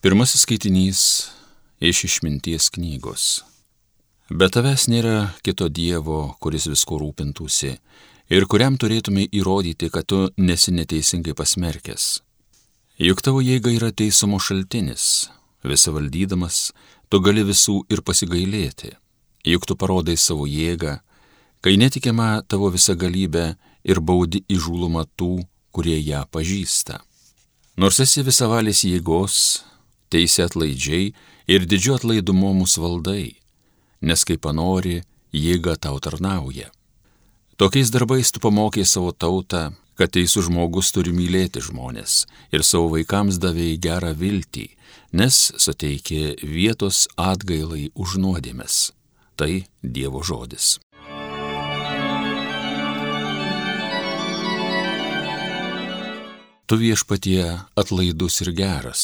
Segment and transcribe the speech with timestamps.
[0.00, 1.00] Pirmasis skaitinys
[1.80, 3.22] iš išminties knygos.
[4.28, 7.70] Be tavęs nėra kito Dievo, kuris visko rūpintųsi
[8.36, 12.20] ir kuriam turėtume įrodyti, kad tu nesi neteisingai pasmerkęs.
[13.00, 15.30] Juk tavo jėga yra teisumo šaltinis,
[15.64, 16.58] visą valdydamas,
[17.08, 18.92] tu gali visų ir pasigailėti.
[19.48, 20.98] Juk tu parodai savo jėgą,
[21.64, 23.46] kai netikima tavo visa galybė
[23.88, 25.38] ir baudi įžūlumą tų,
[25.72, 27.00] kurie ją pažįsta.
[27.80, 29.64] Nors esi visavalis jėgos,
[30.12, 31.12] teisė atlaidžiai
[31.50, 33.36] ir didžiu atlaidumu mus valdai,
[34.00, 35.00] nes kaip panori,
[35.32, 36.70] jėga tau tarnauja.
[37.56, 43.40] Tokiais darbais tu pamokė savo tautą, kad teisų žmogus turi mylėti žmonės ir savo vaikams
[43.40, 44.66] davėjai gerą viltį,
[45.16, 48.92] nes suteikė vietos atgailai už nuodėmes.
[49.36, 50.78] Tai Dievo žodis.
[56.66, 57.42] Tu viešpatie
[57.78, 59.02] atlaidus ir geras.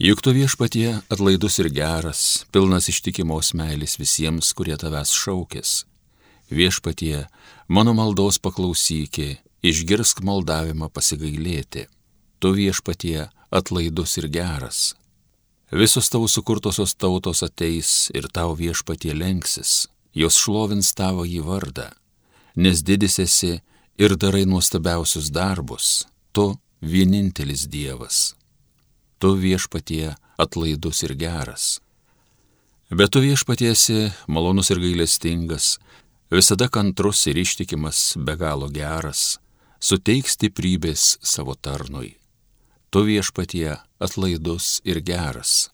[0.00, 5.84] Juk tu viešpatie atlaidus ir geras, pilnas ištikimos meilės visiems, kurie tavęs šaukės.
[6.48, 7.26] Viešpatie,
[7.68, 11.86] mano maldos paklausykė, išgirsk maldavimą pasigailėti.
[12.40, 14.80] Tu viešpatie atlaidus ir geras.
[15.70, 21.92] Visos tavo sukurtosios tautos ateis ir tau viešpatie lenksis, jos šlovins tavo į vardą,
[22.56, 23.58] nes didis esi
[24.00, 28.32] ir darai nuostabiausius darbus tu vienintelis Dievas.
[29.22, 31.78] Tu viešpatie atlaidus ir geras.
[32.90, 35.76] Bet tu viešpatiesi malonus ir gailestingas,
[36.26, 39.38] visada kantrus ir ištikimas, be galo geras,
[39.78, 42.16] suteiks stiprybės savo tarnui.
[42.90, 45.70] Tu viešpatie atlaidus ir geras.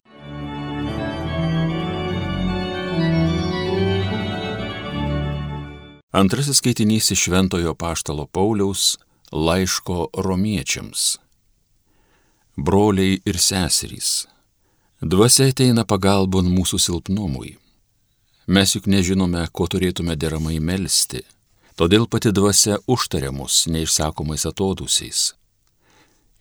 [6.13, 8.99] Antrasis skaitinys iš Šventojo Paštalo Pauliaus
[9.33, 11.17] laiško romiečiams.
[12.59, 14.27] Broliai ir seserys,
[14.99, 17.53] dvasia ateina pagalbon mūsų silpnumui.
[18.51, 21.21] Mes juk nežinome, ko turėtume deramai melstį,
[21.79, 25.21] todėl pati dvasia užtaria mus neišsakomais atodusiais.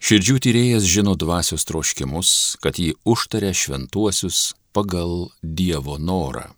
[0.02, 6.48] Širdžių tyrėjas žino dvasios troškimus, kad jį užtaria šventuosius pagal Dievo norą.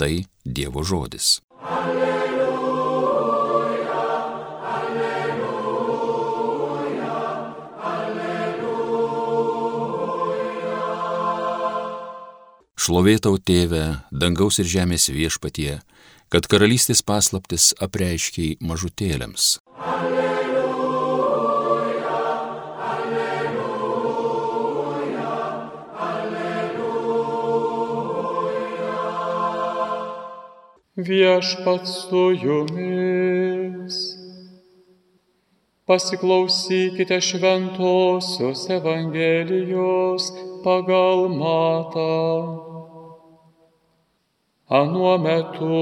[0.00, 1.42] Tai Dievo žodis.
[1.60, 2.03] Alleluja.
[12.84, 15.78] Šlovėtau tėvę, dangaus ir žemės viešpatie,
[16.28, 19.44] kad karalystės paslaptis apreiškiai mažutėlėms.
[19.80, 21.30] Alleluja,
[22.88, 23.78] alleluja,
[26.10, 27.06] alleluja.
[31.08, 33.96] Viešpats su jumis.
[35.88, 40.28] Pasiklausykite šventosios Evangelijos
[40.68, 42.73] pagal matą.
[44.74, 45.76] Anuo metu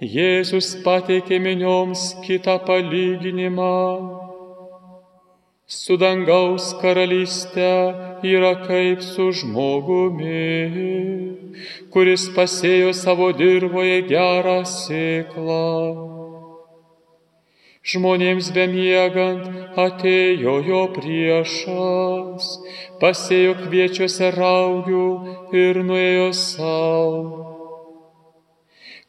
[0.00, 3.72] Jėzus pateikė minioms kitą palyginimą.
[5.78, 7.68] Su dangaus karalystė
[8.30, 10.46] yra kaip su žmogumi,
[11.92, 16.19] kuris pasėjo savo dirboje gerą sėklą.
[17.80, 22.48] Žmonėms bemiegant atėjo jo priešas,
[23.00, 25.04] pasėjo kviečiuose raugių
[25.56, 27.46] ir nuėjo savo.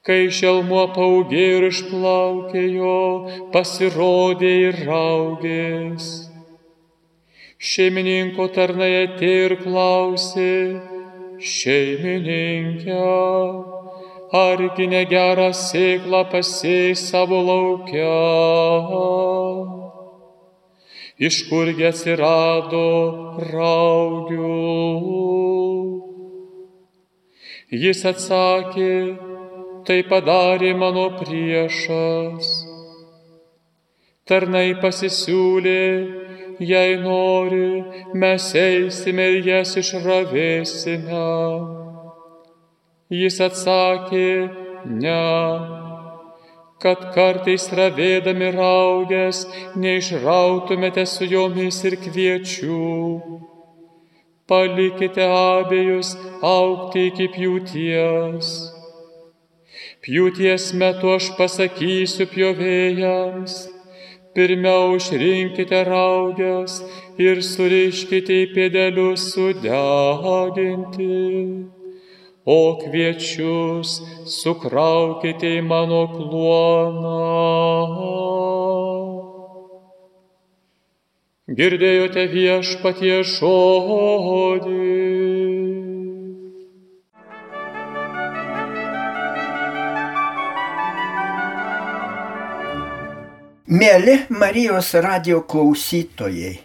[0.07, 3.01] Kai šelmuo paugė ir išplaukė jo,
[3.51, 6.07] pasirodė ir raugės.
[7.59, 10.55] Šeimininko tarnai atėjo ir klausė,
[11.59, 13.03] šeimininkė,
[14.31, 18.12] argi negerą sėklą pasėjai savo laukia?
[21.22, 22.86] Iš kurgi atsirado
[23.52, 24.52] raugių?
[27.72, 28.96] Jis atsakė,
[29.88, 32.50] tai padarė mano priešas.
[34.28, 35.84] Tarnai pasisiūlė,
[36.72, 37.84] jei nori,
[38.16, 41.24] mes eisime ir jas išravėsime.
[43.12, 44.28] Jis atsakė,
[44.88, 45.16] ne,
[46.80, 49.42] kad kartais ravėdami raugės
[49.75, 52.86] neišrautumėte su jomis ir kviečių.
[54.48, 56.13] Palikite abejus
[56.52, 58.54] aukti iki pjūties.
[60.08, 63.58] Pjūties metu aš pasakysiu pjovėjams,
[64.40, 66.80] pirmiau išrinkite raugės
[67.19, 71.12] ir suriškite į pėdelius sudeginti
[72.45, 77.17] o kviečius sukraukite į mano kluoną.
[81.51, 84.79] Girdėjote viešpatie žodį.
[93.71, 96.57] Mėly Marijos radio klausytojai,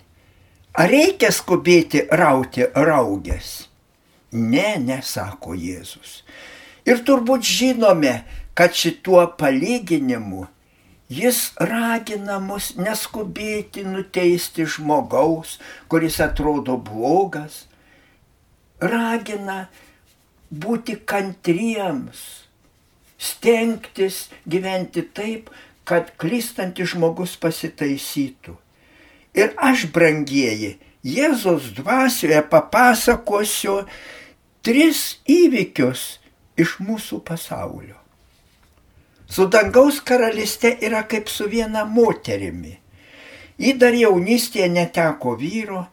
[0.75, 3.66] ar reikia skubėti rauti raugės?
[4.37, 6.21] Ne, nesako Jėzus.
[6.87, 8.21] Ir turbūt žinome,
[8.57, 10.47] kad šituo palyginimu
[11.07, 17.69] Jis ragina mus neskubėti nuteisti žmogaus, kuris atrodo blogas,
[18.83, 19.69] ragina
[20.51, 22.25] būti kantriems,
[23.23, 25.53] stengtis gyventi taip,
[25.87, 28.57] kad klystantis žmogus pasitaisytų.
[29.39, 30.75] Ir aš, brangieji,
[31.07, 33.85] Jėzos dvasioje papasakosiu
[34.67, 36.01] tris įvykius
[36.59, 38.01] iš mūsų pasaulio.
[39.31, 42.75] Su dangaus karalystė yra kaip su viena moterimi.
[43.63, 45.85] Ji dar jaunystėje neteko vyro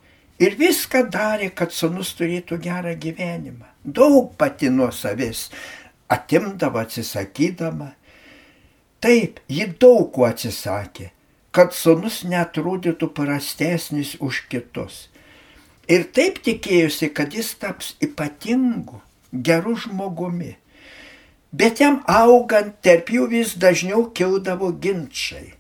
[0.42, 3.70] ir viską darė, kad sunus turėtų gerą gyvenimą.
[3.86, 5.52] Daug pati nuo savęs
[6.10, 7.94] atimdavo atsisakydama.
[9.06, 11.12] Taip, ji daug ko atsisakė,
[11.54, 15.10] kad sunus netrodytų prastesnis už kitus.
[15.92, 19.02] Ir taip tikėjusi, kad jis taps ypatingu,
[19.34, 20.56] geru žmogumi.
[21.52, 25.52] Bet jam augant tarp jų vis dažniau kildavo ginčiai.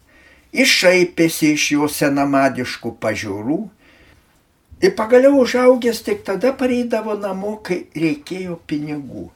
[0.54, 3.58] Išaipėsi iš jo senamadiškų pažiūrų
[4.86, 9.28] ir pagaliau užaugęs tik tada pareidavo namo, kai reikėjo pinigų.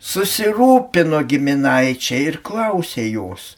[0.00, 3.54] Susirūpino giminaičiai ir klausė jos,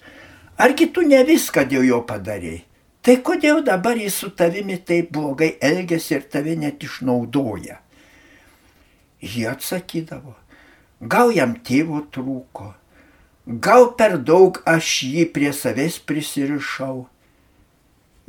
[0.58, 2.64] argi tu ne viską dėl jo padarėjai?
[3.02, 7.80] Tai kodėl dabar jis su tavimi taip blogai elgesi ir tave net išnaudoja?
[9.22, 10.36] Jie atsakydavo,
[11.02, 12.68] Gal jam tėvo trūko,
[13.66, 17.08] gal per daug aš jį prie savęs prisirišau.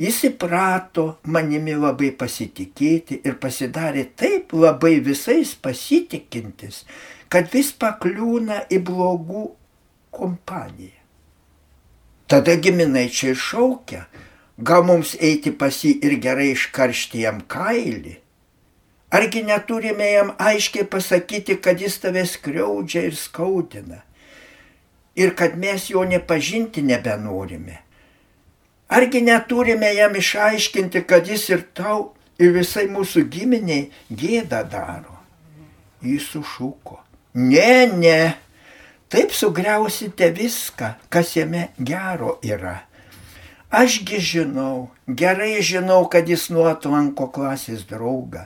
[0.02, 1.04] Jis įprato
[1.36, 6.82] manimi labai pasitikėti ir pasidarė taip labai visais pasitikintis,
[7.30, 9.46] kad vis pakliūna į blogų
[10.18, 10.98] kompaniją.
[12.26, 14.08] Tada giminaičiai šaukia,
[14.58, 18.18] gal mums eiti pas jį ir gerai iškaršti jam kailį.
[19.14, 24.02] Argi neturime jam aiškiai pasakyti, kad jis tave skriaudžia ir skaudina.
[25.16, 27.78] Ir kad mes jo nepažinti nebenorime.
[28.90, 35.20] Argi neturime jam išaiškinti, kad jis ir tau, ir visai mūsų giminiai gėdą daro.
[36.02, 36.98] Jis sušuko.
[37.34, 38.34] Ne, ne.
[39.14, 42.80] Taip sugriausite viską, kas jame gero yra.
[43.74, 48.46] Ašgi žinau, gerai žinau, kad jis nuotlanko klasės draugą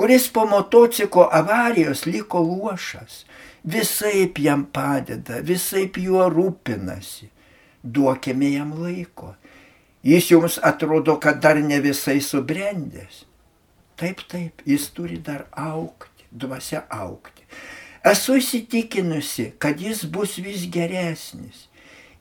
[0.00, 3.26] kuris po motociklo avarijos liko luošas,
[3.64, 7.28] visaip jam padeda, visaip juo rūpinasi.
[7.84, 9.34] Duokime jam laiko.
[10.02, 13.26] Jis jums atrodo, kad dar ne visai subrendęs.
[14.00, 17.44] Taip, taip, jis turi dar aukti, dvasia aukti.
[18.00, 21.66] Esu įsitikinusi, kad jis bus vis geresnis.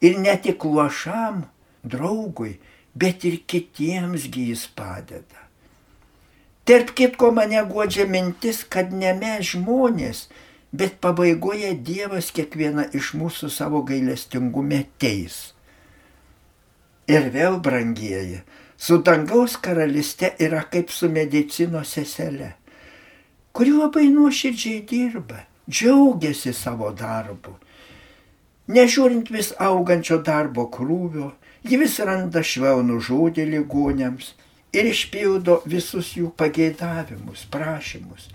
[0.04, 1.46] Ir ne tik luošam,
[1.92, 2.58] draugui,
[2.96, 5.50] bet ir kitiemsgi jis padeda.
[6.70, 10.28] Tarp kitko mane godžia mintis, kad ne mes žmonės,
[10.72, 15.40] bet pabaigoje Dievas kiekvieną iš mūsų savo gailestingume teis.
[17.10, 18.44] Ir vėl, brangieji,
[18.78, 22.52] su dangaus karalystė yra kaip su medicinos seselė,
[23.52, 27.56] kuri labai nuoširdžiai dirba, džiaugiasi savo darbu.
[28.70, 31.32] Nežiūrint vis augančio darbo krūvio,
[31.64, 34.34] ji vis randa švelnų žodį ligonėms
[34.76, 38.30] ir išpildo visus jų pageidavimus, prašymus.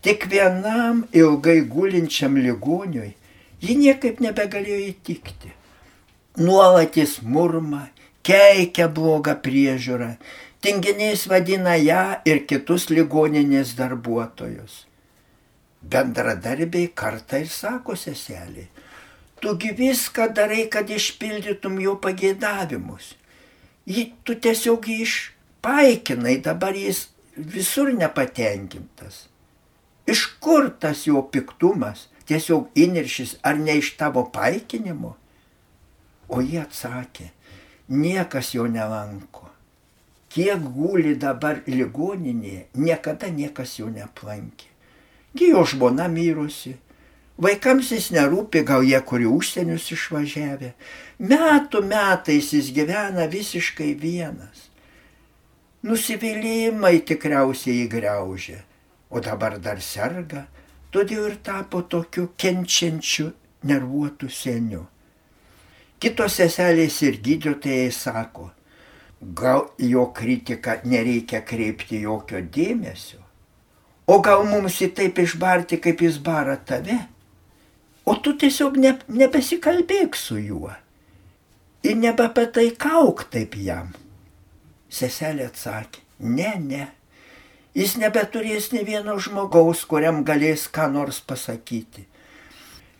[0.00, 3.14] Tik vienam ilgai gulinčiam ligoniui
[3.60, 5.52] ji niekaip nebegalėjo įtikti.
[6.40, 7.88] Nuolat jis murma,
[8.24, 10.14] keikia blogą priežiūrą,
[10.64, 14.86] tinginiais vadina ją ir kitus ligoninės darbuotojus.
[15.80, 18.66] Bendradarbiai kartą ir sako seselį,
[19.42, 23.14] tugi viską darai, kad išpildytum jo pageidavimus.
[23.88, 25.16] Jį tu tiesiog iš
[25.64, 29.26] paikinai, dabar jis visur nepatenkintas.
[30.10, 35.16] Iš kur tas jo piktumas, tiesiog iniršis, ar ne iš tavo paikinimo?
[36.30, 37.30] O jie atsakė,
[37.88, 39.48] niekas jo nelanko.
[40.30, 44.68] Kiek guli dabar ligoninėje, niekada niekas jo neplankė.
[45.34, 46.76] Gyjo žmona myrusi,
[47.40, 50.74] vaikams jis nerūpi, gal jie kuri užsienius išvažiavę.
[51.20, 54.68] Metų metais jis gyvena visiškai vienas.
[55.82, 58.58] Nusivylimai tikriausiai įgreužė,
[59.08, 60.44] o dabar dar serga,
[60.92, 63.30] todėl ir tapo tokiu kenčiančiu,
[63.64, 64.84] nervuotų seniu.
[66.00, 68.50] Kitos seselės ir gydytojai sako,
[69.20, 73.20] gal jo kritiką nereikia kreipti jokio dėmesio,
[74.08, 76.96] o gal mums jį taip išbarti, kaip jis bara tave,
[78.04, 80.72] o tu tiesiog ne, nebesikalbėk su juo
[81.82, 83.92] ir nebepataikauk taip jam.
[84.90, 86.86] Seselė atsakė, ne, ne,
[87.78, 92.06] jis nebeturės ne vieno žmogaus, kuriam galės ką nors pasakyti.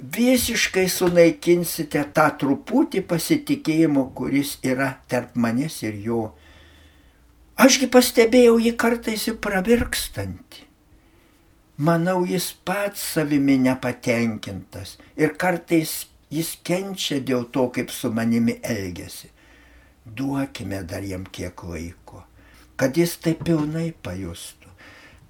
[0.01, 6.23] Visiškai sunaikinsite tą truputį pasitikėjimo, kuris yra tarp manęs ir jo.
[7.61, 10.70] Ašgi pastebėjau jį kartais ir pravirkstantį.
[11.81, 15.93] Manau, jis pats savimi nepatenkintas ir kartais
[16.29, 19.31] jis kenčia dėl to, kaip su manimi elgesi.
[20.05, 22.25] Duokime dar jam kiek laiko,
[22.77, 24.69] kad jis tai pilnai pajustų,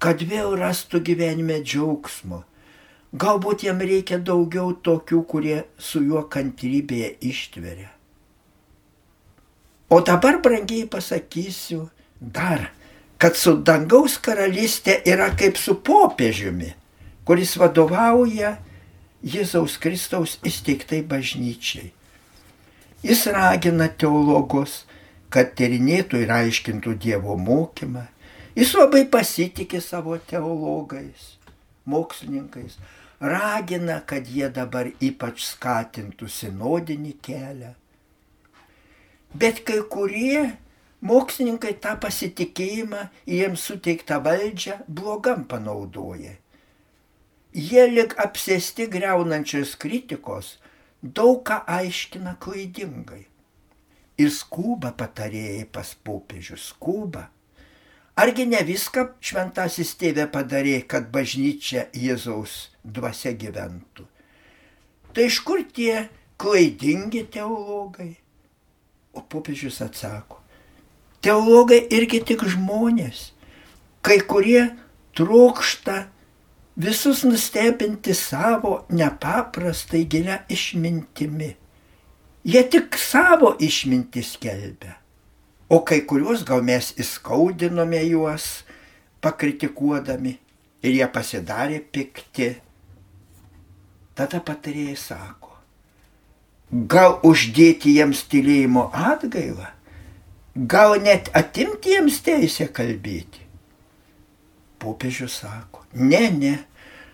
[0.03, 2.43] kad vėl rastų gyvenime džiaugsmo.
[3.11, 7.89] Galbūt jam reikia daugiau tokių, kurie su juo kantrybėje ištveria.
[9.91, 11.89] O dabar, brangiai pasakysiu,
[12.19, 12.69] dar,
[13.21, 16.71] kad su dangaus karalystė yra kaip su popiežiumi,
[17.25, 18.55] kuris vadovauja
[19.21, 21.91] Jėzaus Kristaus įsteigtai bažnyčiai.
[23.05, 24.87] Jis ragina teologus,
[25.29, 28.07] kad tyrinėtų ir aiškintų Dievo mokymą.
[28.57, 31.35] Jis labai pasitikė savo teologais,
[31.85, 32.79] mokslininkais.
[33.21, 37.71] Ragina, kad jie dabar ypač skatintų sinodinį kelią.
[39.37, 40.55] Bet kai kurie
[41.01, 46.37] mokslininkai tą pasitikėjimą jiems suteiktą valdžią blogam panaudoja
[47.51, 50.53] Jie lik apsėsti greunančios kritikos
[51.03, 53.25] daug ką aiškina klaidingai.
[54.15, 57.25] Ir skuba patarėjai pas popiežius, skuba.
[58.15, 64.07] Argi ne viską šventasis tėvė padarė, kad bažnyčia Jėzaus dvasia gyventų?
[65.11, 66.07] Tai iš kur tie
[66.39, 68.13] klaidingi teologai?
[69.11, 70.39] O popiežius atsako,
[71.21, 73.31] teologai irgi tik žmonės,
[74.01, 74.71] kai kurie
[75.17, 76.05] trokšta
[76.81, 81.55] visus nustebinti savo nepaprastai gilia išmintimi.
[82.43, 84.95] Jie tik savo išmintį skelbia.
[85.69, 88.63] O kai kuriuos gal mes įskaudinome juos,
[89.21, 90.33] pakritikuodami
[90.81, 92.49] ir jie pasidarė pikti.
[94.17, 95.53] Tada patarėjai sako,
[96.91, 99.69] gal uždėti jiems tylėjimo atgailą,
[100.55, 103.45] gal net atimti jiems teisę kalbėti.
[104.81, 106.53] Popiežius sako, ne, ne,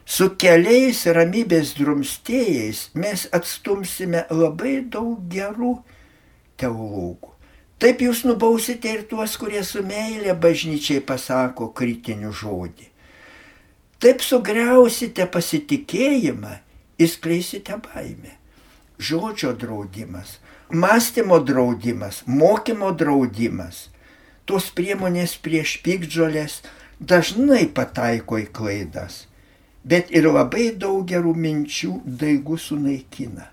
[0.08, 5.76] su keliais ramybės drumstėjais mes atstumsime labai daug gerų
[6.58, 7.34] teologų.
[7.78, 12.88] Taip jūs nubausite ir tuos, kurie su meilė bažnyčiai pasako kritinių žodį.
[14.02, 16.56] Taip sugriausite pasitikėjimą,
[17.02, 18.34] įskleisite baimę.
[18.98, 20.40] Žodžio draudimas,
[20.70, 23.88] mąstymo draudimas, mokymo draudimas,
[24.46, 26.62] tos priemonės prieš pikdžolės
[27.00, 29.26] dažnai pataiko į klaidas
[29.88, 33.48] bet ir labai daug gerų minčių daigų sunaikina.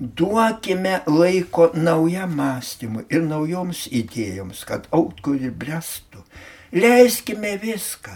[0.00, 6.24] Duokime laiko naujam mąstymui ir naujoms idėjoms, kad auktų ir brestų.
[6.72, 8.14] Leiskime viską.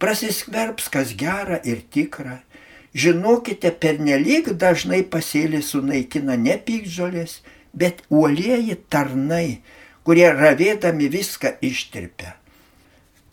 [0.00, 2.40] Prasiskverbs, kas gera ir tikra.
[2.94, 7.40] Žinokite, pernelyg dažnai pasėlį sunaikina ne pykžolės,
[7.74, 9.60] bet uolieji tarnai,
[10.06, 12.36] kurie ravėdami viską ištirpia.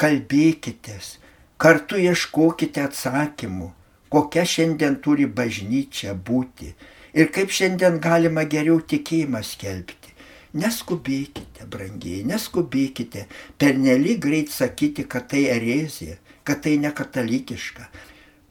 [0.02, 1.20] Kalbėkitės,
[1.62, 3.68] Kartu ieškokite atsakymų,
[4.10, 6.72] kokia šiandien turi bažnyčia būti
[7.14, 10.16] ir kaip šiandien galima geriau tikėjimą skelbti.
[10.58, 13.28] Neskubėkite, brangiai, neskubėkite
[13.62, 17.86] per nelik greit sakyti, kad tai erezija, kad tai nekatalikiška.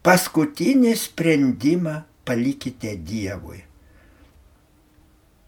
[0.00, 3.58] Paskutinį sprendimą palikite Dievui.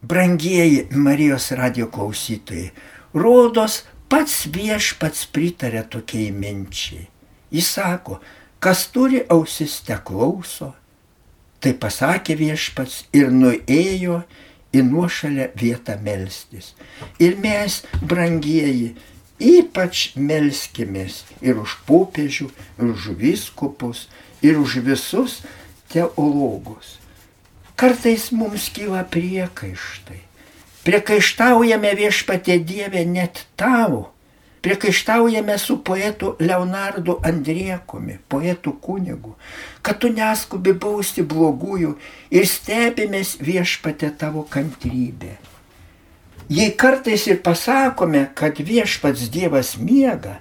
[0.05, 2.67] Brangieji Marijos radio klausytojai,
[3.17, 3.79] rodos
[4.13, 7.07] pats viešpats pritarė tokiai minčiai.
[7.49, 8.19] Jis sako,
[8.61, 10.75] kas turi ausis te klauso.
[11.63, 14.19] Tai pasakė viešpats ir nuėjo
[14.77, 16.75] į nuošalę vietą melstis.
[17.17, 18.91] Ir mes, brangieji,
[19.41, 22.51] ypač melskimės ir už popiežių,
[22.83, 24.11] ir už viskupus,
[24.43, 25.41] ir už visus
[25.93, 26.99] teologus.
[27.77, 30.21] Kartais mums kyla priekaištai.
[30.83, 34.11] Priekaištaujame viešpatė Dievė net tavo,
[34.67, 39.37] priekaištaujame su poetu Leonardu Andriekumi, poetu kunigu,
[39.83, 41.95] kad tu neskubi bausti blogųjų
[42.35, 45.37] ir stebimės viešpatė tavo kantrybė.
[46.51, 50.41] Jei kartais ir pasakome, kad viešpats Dievas miega,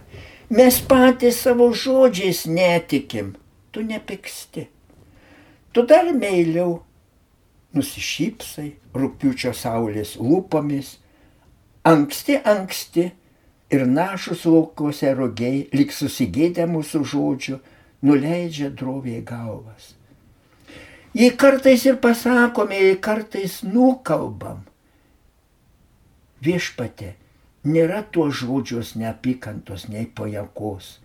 [0.49, 3.35] mes patys savo žodžiais netikim,
[3.71, 4.67] tu nepiksti.
[5.71, 6.81] Tu dar meiliau
[7.75, 10.97] nusišypsai rūpiučio saulės lūpomis,
[11.83, 13.11] Anksti, anksti
[13.73, 17.57] ir našus laukose rogiai, lik susigėdę mūsų žodžių,
[18.05, 19.95] nuleidžia droviai galvas.
[21.17, 24.61] Jei kartais ir pasakome, jei kartais nukalbam,
[26.45, 27.15] viešpate,
[27.65, 30.99] nėra tuo žodžios neapykantos, nei pajakos.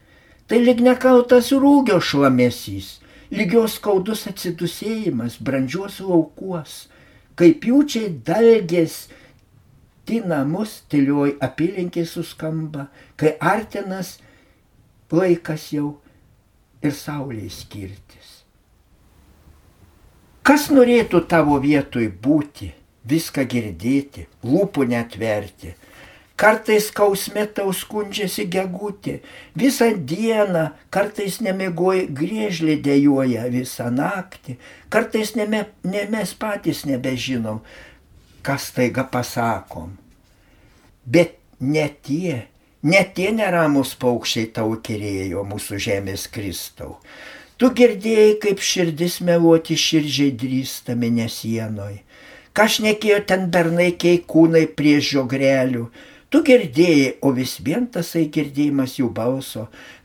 [0.46, 3.00] Tai lyg nekaltas rūgio šlamesys,
[3.34, 6.86] lygios skaudus atsidusėjimas brandžios laukuos,
[7.34, 9.06] kaip jųčiai dalgės
[10.06, 12.86] į namus tylioj apylinkiai suskamba,
[13.18, 14.16] kai artinas
[15.10, 15.96] laikas jau
[16.82, 18.44] ir saulė skirtis.
[20.46, 22.70] Kas norėtų tavo vietoj būti,
[23.06, 25.74] viską girdėti, lūpų netverti,
[26.36, 29.20] kartais kausme tau skundžiasi gegutė,
[29.56, 34.58] visą dieną, kartais nemigoj griežlė dėjoja visą naktį,
[34.92, 35.48] kartais ne,
[35.84, 37.62] ne mes patys nebežinom,
[38.44, 39.96] kas taiga pasakom.
[41.06, 42.42] Bet ne tie,
[42.82, 46.98] ne tie neramus paukščiai tau kerėjo mūsų žemės Kristau.
[47.56, 52.02] Tu girdėjai, kaip širdis meluoti širdžiai drįsta mėnesienoj.
[52.56, 55.86] Kažnekėjo ten bernai keikūnai prie žiogrelių,
[56.36, 59.62] Tu girdėjai, o vis vien tasai girdėjimas jų balso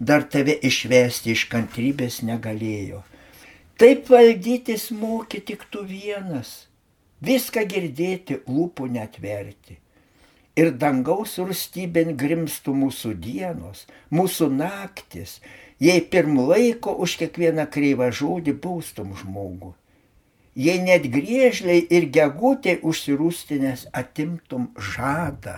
[0.09, 3.01] dar tave išvesti iš kantrybės negalėjo.
[3.75, 6.69] Taip valdytis moki tik tu vienas,
[7.19, 9.75] viską girdėti, lūpų netverti.
[10.55, 15.41] Ir dangaus rūstybėn grimstų mūsų dienos, mūsų naktis,
[15.83, 19.73] jei pirm laiko už kiekvieną kreivą žodį baustum žmogų.
[20.55, 25.57] Jei net griežliai ir gegutė užsirūstinės atimtum žadą